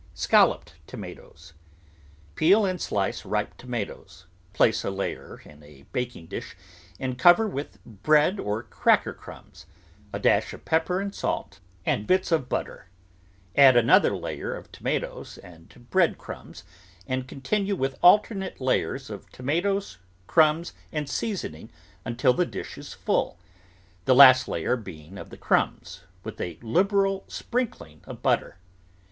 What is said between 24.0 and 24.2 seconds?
the